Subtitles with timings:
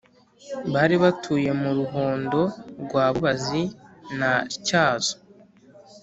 [0.73, 2.41] Bari batuye mu Ruhondo
[2.83, 3.63] rwa Bubazi
[4.19, 4.31] na
[4.65, 5.15] Tyazo.